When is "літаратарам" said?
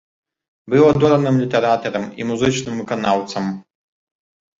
1.43-2.05